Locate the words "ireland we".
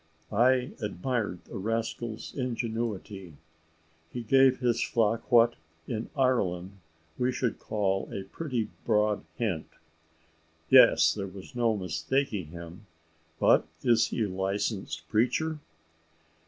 6.17-7.31